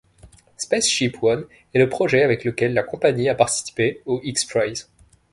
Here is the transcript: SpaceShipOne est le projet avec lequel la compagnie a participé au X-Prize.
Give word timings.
SpaceShipOne 0.57 1.45
est 1.75 1.77
le 1.77 1.87
projet 1.87 2.23
avec 2.23 2.43
lequel 2.43 2.73
la 2.73 2.81
compagnie 2.81 3.29
a 3.29 3.35
participé 3.35 4.01
au 4.07 4.19
X-Prize. 4.23 4.89